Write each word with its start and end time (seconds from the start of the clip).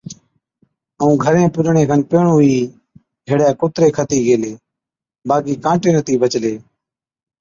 ائُون 0.99 1.13
گھرين 1.23 1.47
پُجڻي 1.55 1.83
کن 1.89 2.01
پيهڻُون 2.09 2.37
ئِي 2.43 2.53
هيڙَي 3.29 3.49
ڪُتري 3.59 3.87
کتِي 3.97 4.19
گيلي، 4.25 4.51
باقِي 5.27 5.53
ڪانٽي 5.63 5.89
نَتِي 5.95 6.13
بَچلي۔ 6.21 6.53